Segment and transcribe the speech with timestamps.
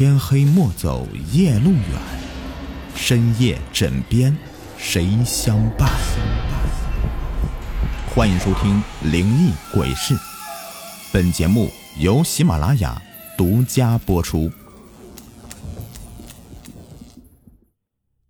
[0.00, 2.00] 天黑莫走夜路远，
[2.94, 4.34] 深夜枕边
[4.78, 5.90] 谁相伴？
[8.08, 8.82] 欢迎收听
[9.12, 10.14] 《灵异鬼事》，
[11.12, 12.98] 本节目由喜马拉雅
[13.36, 14.50] 独家播出。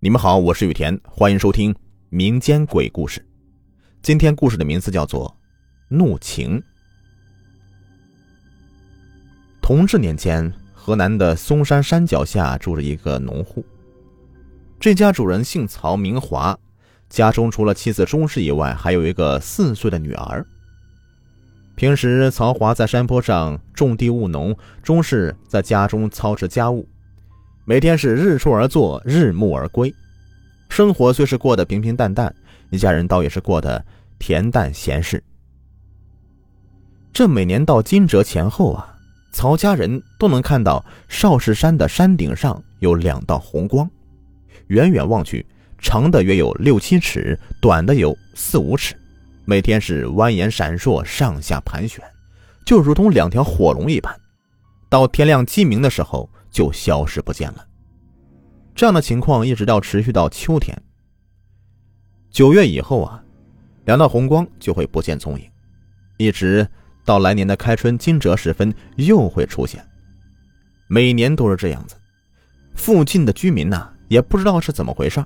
[0.00, 1.72] 你们好，我是雨田，欢迎收听
[2.08, 3.24] 民间鬼故事。
[4.02, 5.30] 今天故事的名字叫做
[5.96, 6.58] 《怒情》。
[9.62, 10.52] 同治年间，
[10.82, 13.62] 河南的嵩山山脚下住着一个农户。
[14.80, 16.58] 这家主人姓曹，名华，
[17.10, 20.44] 家中除了妻子钟氏以外，还有一个四岁的女儿。
[21.76, 26.88] 平时，曹华在山坡上种地务农，钟氏在家中操持家务，
[27.66, 29.94] 每天是日出而作，日暮而归。
[30.70, 32.34] 生活虽是过得平平淡淡，
[32.70, 33.84] 一家人倒也是过得
[34.18, 35.22] 恬淡闲适。
[37.12, 38.89] 这每年到惊蛰前后啊，
[39.32, 43.88] 曹家人都能看到少室山的山顶上有两道红光，
[44.66, 45.46] 远远望去，
[45.78, 48.94] 长的约有六七尺，短的有四五尺，
[49.44, 52.04] 每天是蜿蜒闪烁，上下盘旋，
[52.66, 54.14] 就如同两条火龙一般。
[54.88, 57.64] 到天亮鸡鸣的时候，就消失不见了。
[58.74, 60.76] 这样的情况一直要持续到秋天。
[62.30, 63.22] 九月以后啊，
[63.84, 65.48] 两道红光就会不见踪影，
[66.16, 66.66] 一直
[67.04, 69.84] 到来年的开春惊蛰时分又会出现。
[70.86, 71.96] 每年都是这样子，
[72.74, 75.24] 附近的居民呐也不知道是怎么回事。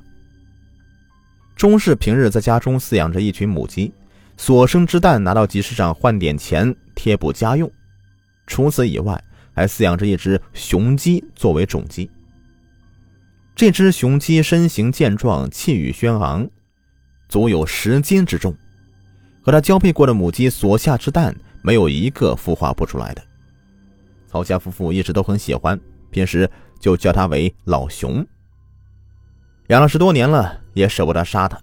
[1.57, 3.93] 钟氏平日在家中饲养着一群母鸡，
[4.37, 7.71] 所生之蛋拿到集市上换点钱贴补家用，
[8.47, 9.23] 除此以外
[9.55, 12.11] 还饲养着一只雄鸡作为种鸡。
[13.55, 16.51] 这只雄鸡身形健壮，气宇轩昂，
[17.29, 18.55] 足有十斤之重。
[19.41, 23.23] 和它交配过的母鸡所下之蛋，没有一个孵化不出来的。
[24.29, 26.49] 曹家夫妇一直都很喜欢，平时
[26.79, 28.25] 就叫它为老熊。
[29.69, 31.59] 养了十多年了，也舍不得杀它。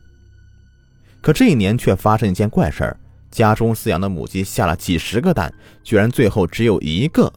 [1.22, 3.00] 可这一年却发生一件怪事儿：
[3.30, 5.54] 家中饲养的母鸡下了几十个蛋，
[5.84, 7.32] 居然最后只有一个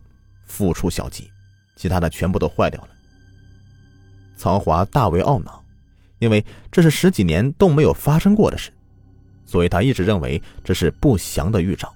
[0.49, 1.31] 孵出小鸡，
[1.77, 2.89] 其他的全部都坏掉了。
[4.39, 5.63] 曹华大为懊恼，
[6.19, 8.71] 因为这是十几年都没有发生过的事，
[9.45, 11.95] 所以他一直认为这是不祥的预兆。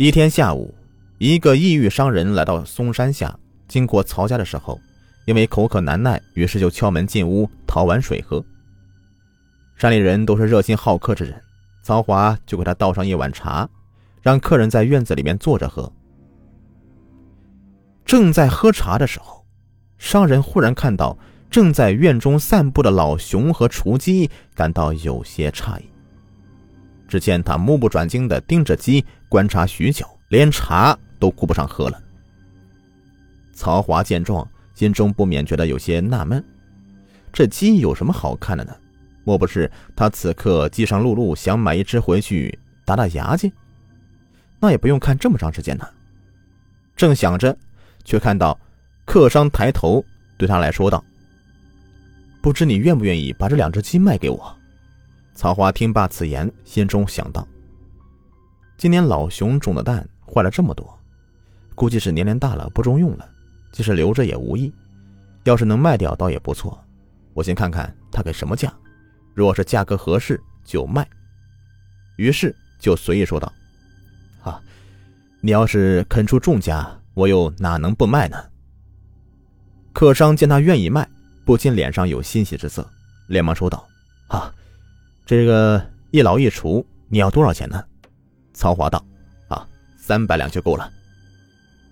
[0.00, 0.72] 一天下午，
[1.18, 3.36] 一个异域商人来到嵩山下，
[3.66, 4.80] 经过曹家的时候，
[5.24, 8.40] 因为口渴难耐，于是就敲门进屋讨碗水喝。
[9.74, 11.42] 山里人都是热心好客之人，
[11.82, 13.68] 曹华就给他倒上一碗茶，
[14.22, 15.92] 让客人在院子里面坐着喝。
[18.04, 19.44] 正在喝茶的时候。
[19.98, 21.18] 商人忽然看到
[21.50, 25.90] 正在院中散步的老熊和雏鸡，感到有些诧异。
[27.08, 32.00] 只见他目不转睛地盯着鸡观察许久，连茶都顾不上喝了。
[33.52, 36.44] 曹华见状，心中不免觉得有些纳闷：
[37.32, 38.76] 这鸡有什么好看的呢？
[39.24, 43.52] 莫不是他此刻饥肠辘辘，想买一只回去打打牙祭？
[44.60, 45.88] 那也不用看这么长时间呢。
[46.94, 47.56] 正想着，
[48.04, 48.58] 却看到。
[49.04, 50.04] 客商抬头
[50.36, 51.02] 对他来说道
[52.42, 54.54] ：“不知你愿不愿意把这两只鸡卖给我？”
[55.38, 57.46] 曹华听罢此言，心中想到：
[58.76, 60.98] 今年老熊种的蛋坏了这么多，
[61.76, 63.30] 估计是年龄大了不中用了，
[63.70, 64.74] 即使留着也无益。
[65.44, 66.76] 要是能卖掉，倒也不错。
[67.34, 68.74] 我先看看他给什么价，
[69.32, 71.08] 若是价格合适，就卖。
[72.16, 73.52] 于是就随意说道
[74.42, 74.60] ：“啊，
[75.40, 78.36] 你要是肯出重价，我又哪能不卖呢？”
[79.94, 81.08] 客商见他愿意卖，
[81.44, 82.84] 不禁脸上有欣喜之色，
[83.28, 83.86] 连忙说道
[84.26, 84.52] ：“啊，
[85.28, 85.78] 这个
[86.10, 87.84] 一老一除，你要多少钱呢？”
[88.54, 89.04] 曹华道
[89.48, 89.68] ：“啊，
[89.98, 90.90] 三百两就够了。”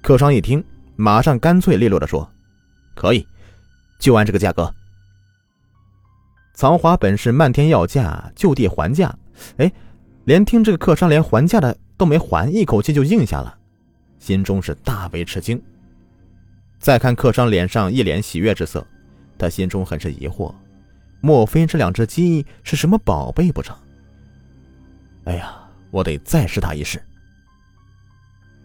[0.01, 0.65] 客商一听，
[0.97, 2.27] 马上干脆利落的说
[2.97, 3.29] ：“可以，
[3.99, 4.75] 就按这个价格。”
[6.57, 9.15] 曹华本是漫天要价，就地还价，
[9.59, 9.71] 哎，
[10.25, 13.55] 连听这个客商连还价的都没还，一口气就应下了，
[14.19, 15.63] 心中是大为吃惊。
[16.79, 18.87] 再看客商脸上一脸喜悦之色，
[19.37, 20.55] 他心中很是疑惑：
[21.27, 23.77] 莫非这两只鸡是什么宝贝不成？
[25.25, 25.59] 哎呀，
[25.91, 27.03] 我得再试他一试。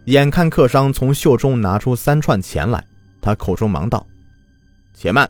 [0.05, 2.85] 眼看客商从袖中拿出三串钱来，
[3.19, 4.05] 他口中忙道
[4.93, 5.27] ：“且慢，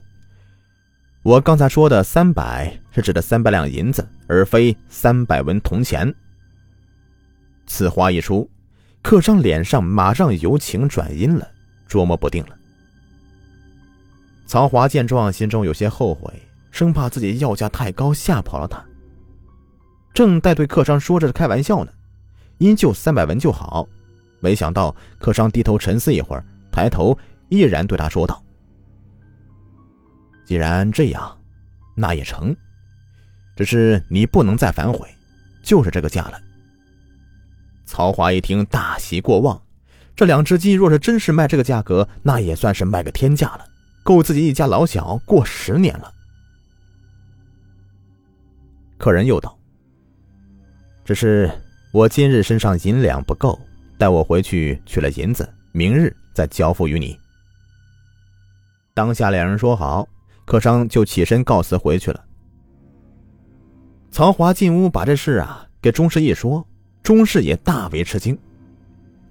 [1.23, 6.13] 我刚才说的三百是指的三百两银子，而非三百文铜钱。”
[7.65, 8.49] 此话一出，
[9.01, 11.49] 客商脸上马上由晴转阴了，
[11.87, 12.57] 捉摸不定了。
[14.45, 16.29] 曹华见状，心中有些后悔，
[16.71, 18.83] 生怕自己要价太高吓跑了他。
[20.13, 21.91] 正在对客商说着开玩笑呢，
[22.57, 23.87] 因就三百文就好。
[24.39, 27.17] 没想到客商低头沉思一会儿，抬头
[27.49, 28.43] 毅然对他说道
[30.45, 31.37] ：“既然这样，
[31.95, 32.55] 那也成。
[33.55, 35.07] 只是你不能再反悔，
[35.61, 36.41] 就是这个价了。”
[37.85, 39.61] 曹华一听，大喜过望。
[40.15, 43.65] 这两只鸡若是真是卖这个价格，那也算是卖个天价了，
[44.03, 46.11] 够自己一家老小过十年了。
[49.01, 49.57] 客人又道
[51.03, 51.49] ：“只是
[51.91, 53.59] 我今日身上银两不够，
[53.97, 57.17] 待我回去取了银子，明日再交付于你。”
[58.93, 60.07] 当下两人说好，
[60.45, 62.23] 客商就起身告辞回去了。
[64.11, 66.63] 曹华进屋把这事啊给钟氏一说，
[67.01, 68.37] 钟氏也大为吃惊。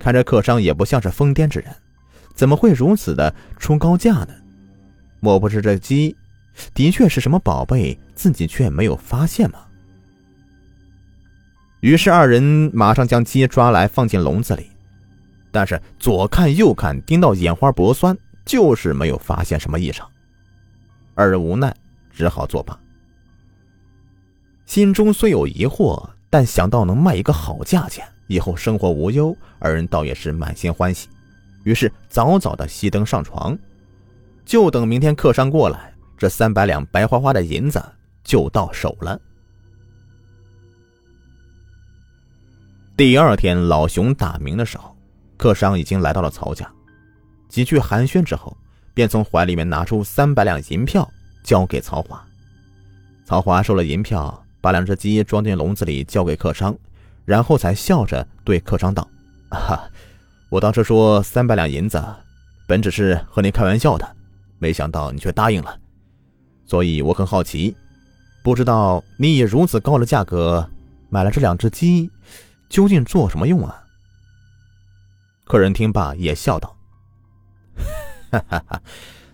[0.00, 1.72] 看这客商也不像是疯癫之人，
[2.34, 4.34] 怎么会如此的出高价呢？
[5.20, 6.16] 莫不是这鸡
[6.74, 9.60] 的确是什么宝贝，自己却没有发现吗？
[11.80, 14.70] 于是二人马上将鸡抓来放进笼子里，
[15.50, 20.06] 但是左看右看，盯到眼花脖酸，就是没有发现什么异常。
[21.14, 21.74] 二人无奈，
[22.10, 22.78] 只好作罢。
[24.66, 28.06] 心中虽有疑惑，但想到能卖一个好价钱。
[28.26, 31.08] 以后生活无忧，二人倒也是满心欢喜。
[31.64, 33.58] 于是早早的熄灯上床，
[34.44, 35.89] 就等明天客商过来，
[36.20, 37.82] 这三百两白花花的银子
[38.22, 39.18] 就到手了。
[42.94, 44.94] 第二天老熊打鸣的时候，
[45.38, 46.70] 客商已经来到了曹家，
[47.48, 48.54] 几句寒暄之后，
[48.92, 51.10] 便从怀里面拿出三百两银票
[51.42, 52.22] 交给曹华。
[53.24, 56.76] 曹华收了银票，把两只鸡装进笼子里交给客商。
[57.24, 59.08] 然后才笑着对客商道
[59.50, 59.88] ：“哈，
[60.50, 62.02] 我当时说三百两银子，
[62.66, 64.16] 本只是和你开玩笑的，
[64.58, 65.78] 没想到你却答应了，
[66.70, 67.76] 所以我很好奇，
[68.44, 70.70] 不知道你以如此高的价格
[71.08, 72.08] 买了这两只鸡，
[72.68, 73.82] 究竟做什么用啊？”
[75.44, 76.76] 客人听罢也笑道
[78.30, 78.82] ：“哈哈哈，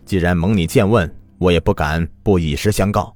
[0.06, 3.14] 既然蒙你见问，我也不敢不以实相告。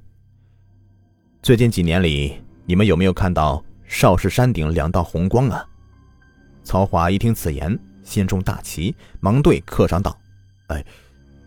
[1.41, 5.65] 最近几年里，你们有没有看到？”少室山顶两道红光啊！
[6.63, 10.15] 曹华一听此言，心中大奇，忙对客商道
[10.69, 10.85] ：“哎，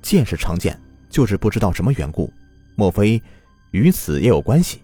[0.02, 0.78] 见是常见，
[1.08, 2.30] 就是不知道什么缘故，
[2.74, 3.22] 莫非
[3.70, 4.80] 与此也有关系？”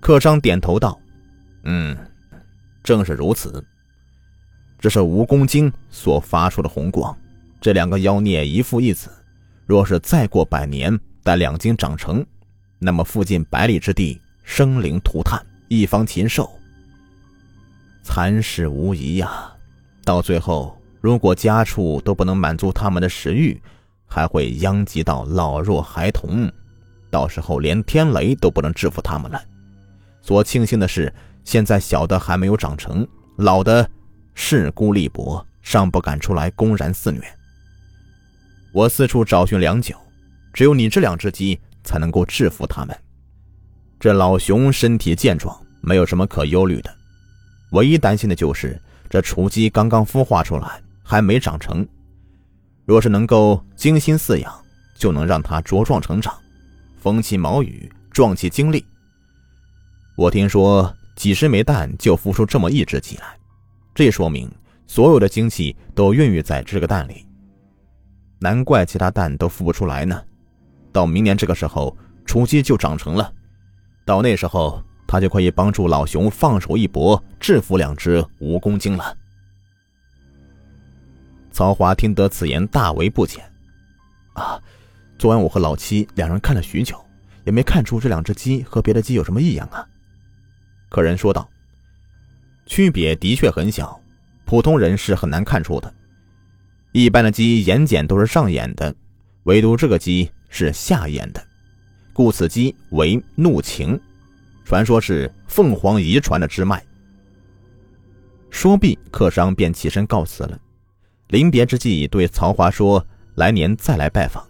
[0.00, 1.00] 客商点头道
[1.64, 1.96] ：“嗯，
[2.82, 3.64] 正是如此。
[4.78, 7.16] 这是蜈蚣精所发出的红光，
[7.60, 9.10] 这两个妖孽一父一子，
[9.66, 12.24] 若是再过百年，待两精长成，
[12.78, 16.48] 那么附近百里之地……”生灵涂炭，一方禽兽，
[18.04, 19.52] 残食无疑呀！
[20.04, 23.60] 到最后，如果家畜都不能满足他们的食欲，
[24.06, 26.50] 还会殃及到老弱孩童，
[27.10, 29.42] 到时候连天雷都不能制服他们了。
[30.22, 31.12] 所庆幸的是，
[31.44, 33.06] 现在小的还没有长成，
[33.36, 33.88] 老的
[34.34, 37.22] 势孤力薄，尚不敢出来公然肆虐。
[38.72, 39.96] 我四处找寻良久，
[40.52, 42.96] 只有你这两只鸡才能够制服他们。
[43.98, 46.94] 这老熊身体健壮，没有什么可忧虑的。
[47.72, 51.86] 唯一担心的就是这雏鸡刚刚孵化出来，还没长成。
[52.86, 54.54] 若是能够精心饲养，
[54.94, 56.32] 就能让它茁壮成长，
[56.96, 58.82] 风起毛雨，壮起精力。
[60.16, 63.36] 我听说几十枚蛋就孵出这么一只鸡来，
[63.92, 64.48] 这说明
[64.86, 67.26] 所有的精气都孕育在这个蛋里。
[68.38, 70.22] 难怪其他蛋都孵不出来呢。
[70.92, 73.32] 到明年这个时候，雏鸡就长成了。
[74.04, 79.16] 到那时候，它就可以帮助老熊放手一搏，制服两只蜈蚣精了。
[81.56, 83.42] 曹华听得此言，大为不解。
[84.34, 84.60] 啊，
[85.18, 87.02] 昨晚我和老七两人看了许久，
[87.46, 89.82] 也没看出这两只鸡和别的鸡有什么异样啊。
[90.90, 91.48] 客人说道
[92.68, 93.98] ：“区别的确很小，
[94.44, 95.90] 普通人是很难看出的。
[96.92, 98.94] 一般的鸡眼睑都是上眼的，
[99.44, 101.42] 唯独这个鸡是下眼的。”
[102.12, 103.98] 故此鸡为怒禽，
[104.62, 106.84] 传说是凤凰遗传的支脉。
[108.50, 110.60] 说毕，客商便起身告辞了。
[111.28, 113.04] 临别之际，对曹华说
[113.34, 114.46] ：“来年再来拜访。”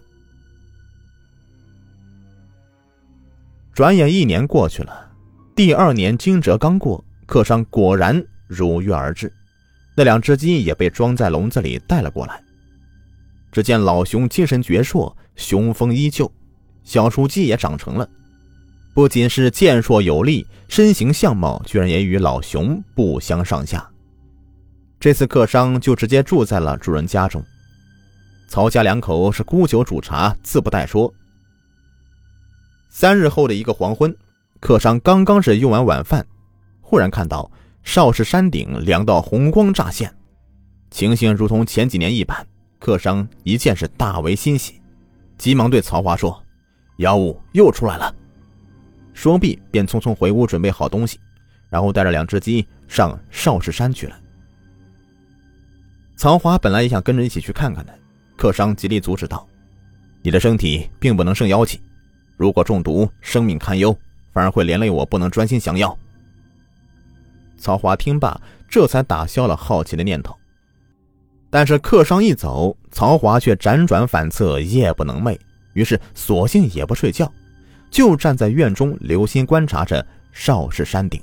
[3.73, 5.11] 转眼一年过去了，
[5.55, 9.31] 第二年惊蛰刚过，客商果然如约而至，
[9.95, 12.41] 那两只鸡也被装在笼子里带了过来。
[13.51, 16.31] 只见老熊精神矍铄，雄风依旧。
[16.83, 18.07] 小雏鸡也长成了，
[18.93, 23.89] 不仅是健硕有力，身形相貌居然也与老熊不相上下。
[24.99, 27.43] 这次客商就直接住在了主人家中。
[28.47, 31.13] 曹家两口是沽酒煮茶，自不待说。
[32.89, 34.15] 三日后的一个黄昏，
[34.59, 36.25] 客商刚刚是用完晚饭，
[36.81, 37.51] 忽然看到
[37.83, 40.11] 少室山顶两道红光乍现，
[40.89, 42.45] 情形如同前几年一般。
[42.79, 44.79] 客商一见是大为欣喜，
[45.37, 46.43] 急忙对曹华说
[46.97, 48.15] ：“妖物又出来了。”
[49.13, 51.19] 说毕，便匆匆回屋准备好东西，
[51.69, 54.15] 然后带着两只鸡上少室山去了。
[56.17, 57.93] 曹华本来也想跟着一起去看看的，
[58.35, 59.47] 客商极力阻止道
[60.23, 61.79] ：“你的身体并不能胜妖气，
[62.35, 63.95] 如果中毒，生命堪忧，
[64.33, 65.95] 反而会连累我不能专心降妖。”
[67.55, 70.35] 曹华听罢，这才打消了好奇的念头。
[71.51, 75.37] 但是客商一走，曹华却辗转反侧，夜不能寐，
[75.73, 77.31] 于是索性也不睡觉，
[77.91, 81.21] 就站在院中留心观察着邵氏山顶，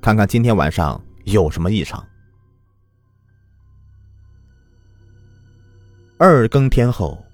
[0.00, 2.04] 看看今天晚上有什么异常。
[6.18, 7.24] 二更天后，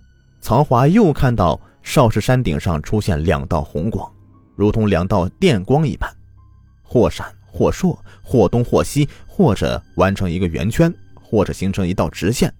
[0.40, 4.10] 曹华又看到少室山顶上出现两道红光，
[4.56, 6.10] 如同两道电光一般，
[6.82, 10.92] 或闪或烁，或东或西，或者完成一个圆圈。
[11.22, 12.52] 或者形成一道直线。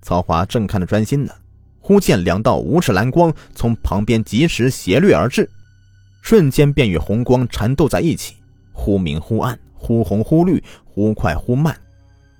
[0.00, 1.34] 曹华正看得专心呢，
[1.78, 5.46] 忽见两道无尺蓝光从旁边及时斜掠而至，
[6.22, 8.36] 瞬间便与红光缠斗在一起，
[8.72, 11.78] 忽明忽暗，忽红忽绿，忽快忽慢，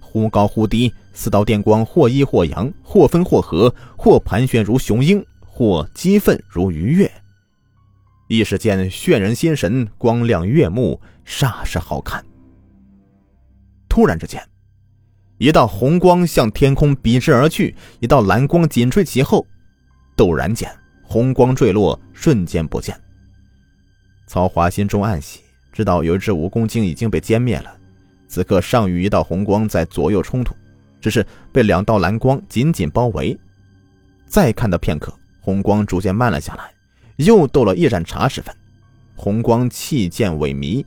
[0.06, 0.92] 忽高忽低。
[1.12, 7.10] 四道电光或阴或阳，或分或合，或盘旋如雄鹰，或激愤如鱼跃。
[8.28, 12.24] 一时间眩人心神，光亮悦目，煞是好看。
[13.88, 14.42] 突然之间。
[15.38, 19.46] 一道红光向天空笔直而去，一道蓝光紧追其后。
[20.16, 20.70] 陡然间，
[21.02, 22.98] 红光坠落，瞬间不见。
[24.26, 25.40] 曹华心中暗喜，
[25.72, 27.76] 知道有一只蜈蚣精已经被歼灭了。
[28.28, 30.54] 此刻尚与一道红光在左右冲突，
[31.00, 33.38] 只是被两道蓝光紧紧包围。
[34.26, 36.70] 再看的片刻，红光逐渐慢了下来。
[37.16, 38.54] 又斗了一盏茶时分，
[39.14, 40.84] 红光气渐萎靡，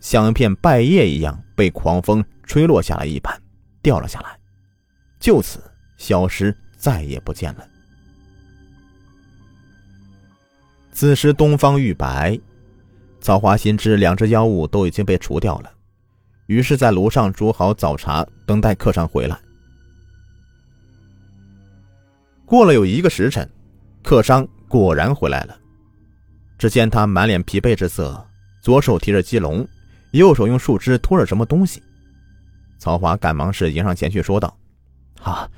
[0.00, 3.40] 像一片败叶一样被狂风吹落下来一般。
[3.80, 4.38] 掉了下来，
[5.20, 5.60] 就此
[5.96, 7.66] 消失，再也不见了。
[10.92, 12.38] 此时东方欲白，
[13.20, 15.72] 曹华心知两只妖物都已经被除掉了，
[16.46, 19.38] 于是，在炉上煮好早茶，等待客商回来。
[22.44, 23.48] 过了有一个时辰，
[24.02, 25.58] 客商果然回来了。
[26.58, 28.26] 只见他满脸疲惫之色，
[28.60, 29.66] 左手提着鸡笼，
[30.12, 31.82] 右手用树枝托着什么东西。
[32.78, 34.54] 曹华赶忙是迎上前去说道
[35.22, 35.48] ：“啊，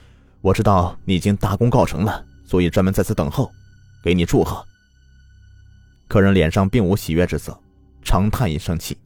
[0.40, 3.50] 我知道你已经大功告成了，所以专门在此等候，
[4.02, 4.64] 给你祝贺。”
[6.06, 7.58] 客人脸上并无喜悦之色，
[8.02, 8.96] 长叹一声气：“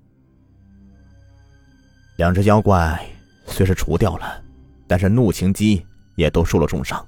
[2.20, 3.02] 两只妖怪
[3.46, 4.42] 虽是除掉了，
[4.86, 5.82] 但是怒晴鸡
[6.16, 7.02] 也都受了重伤。”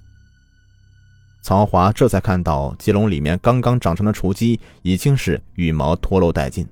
[1.44, 6.66] 曹华这才看到鸡笼里面刚刚长成的雏鸡已经是羽毛脱落殆尽，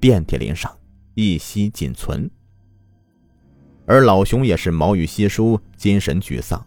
[0.00, 0.74] 遍体鳞伤，
[1.12, 2.30] 一息仅存。
[3.84, 6.64] 而老熊也是毛羽稀疏，精神沮丧。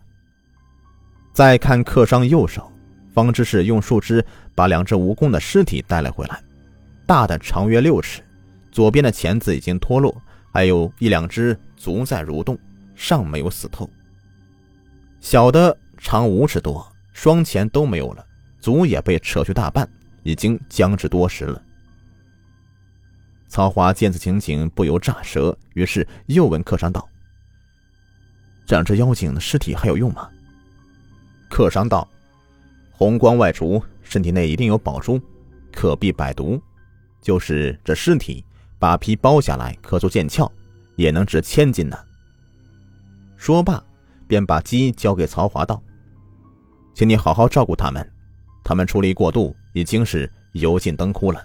[1.33, 2.71] 再看客商右手，
[3.11, 6.39] 方知是用树枝把两只蜈蚣的尸体带了回来，
[7.07, 8.21] 大的长约六尺，
[8.71, 10.15] 左边的钳子已经脱落，
[10.57, 12.57] 还有一两只足在蠕动，
[12.95, 13.87] 尚没有死透。
[15.21, 16.83] 小的长五尺多，
[17.13, 18.25] 双钳都没有了，
[18.59, 19.87] 足也被扯去大半，
[20.23, 21.61] 已经僵直多时了。
[23.47, 27.07] 曹华见此情景，不由乍舌，于是又问客商道
[28.65, 30.27] ：“这两只妖精的尸体还有用吗？”
[31.51, 32.09] 客商道
[32.89, 35.21] ：“红光外除，身体内一定有宝珠，
[35.71, 36.59] 可避百毒。
[37.21, 38.43] 就是这尸体，
[38.79, 40.51] 把皮剥下来，可做剑鞘，
[40.95, 41.97] 也能值千金呢。”
[43.37, 43.83] 说罢，
[44.27, 45.81] 便把鸡交给曹华道
[46.93, 48.07] ：“请你好好照顾他们，
[48.63, 51.43] 他们出力过度，已经是油尽灯枯了。”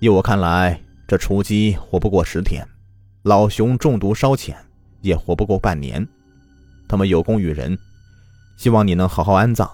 [0.00, 2.66] 依我看来，这雏鸡活不过十天，
[3.22, 4.56] 老熊中毒稍浅，
[5.00, 6.06] 也活不过半年。
[6.88, 7.78] 他们有功于人，
[8.56, 9.70] 希望你能好好安葬。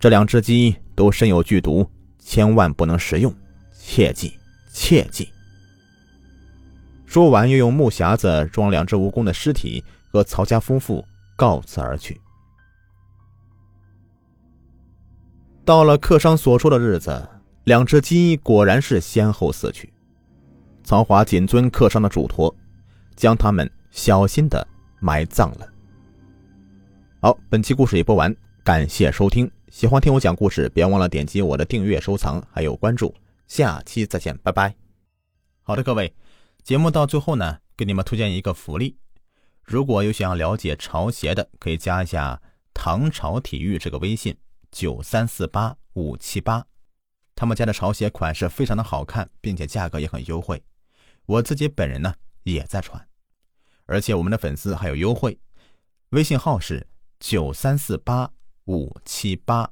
[0.00, 3.34] 这两只鸡都身有剧毒，千万不能食用，
[3.78, 4.38] 切记
[4.92, 5.32] 切记。
[7.06, 11.02] 说完，又用木匣子装两只蜈蚣的尸体，和曹家夫妇
[11.34, 12.20] 告辞而去。
[15.64, 17.26] 到了客商所说的日子。
[17.64, 19.92] 两只鸡果然是先后死去，
[20.82, 22.52] 曹华谨遵客商的嘱托，
[23.14, 24.66] 将他们小心的
[24.98, 25.68] 埋葬了。
[27.20, 28.34] 好，本期故事已播完，
[28.64, 29.48] 感谢收听。
[29.70, 33.14] 喜欢听我讲故事，别忘了点击我的订阅、收藏还有关注。
[33.46, 34.81] 下期再见，拜拜。
[35.64, 36.12] 好的，各位，
[36.64, 38.96] 节目到最后呢，给你们推荐一个福利，
[39.62, 42.42] 如果有想要了解潮鞋的，可以加一下
[42.74, 44.36] 唐朝体育这个微信：
[44.72, 46.66] 九三四八五七八。
[47.36, 50.60] 他们家的潮鞋款式非常的好看，并且价格也很优惠。
[51.26, 53.08] 我自己本人呢也在穿。
[53.86, 55.38] 而且我们的粉丝还有优惠，
[56.08, 56.84] 微信号是
[57.20, 58.28] 九三四八
[58.64, 59.70] 五七八。